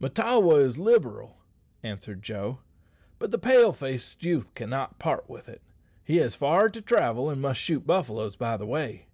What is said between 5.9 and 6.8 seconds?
He has far